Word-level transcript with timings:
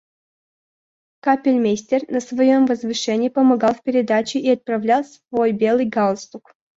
Капельмейстер 1.23 2.01
на 2.11 2.19
своем 2.21 2.65
возвышении 2.65 3.29
помогал 3.29 3.75
в 3.75 3.83
передаче 3.83 4.39
и 4.39 4.49
оправлял 4.49 5.03
свой 5.03 5.51
белый 5.51 5.85
галстук. 5.85 6.55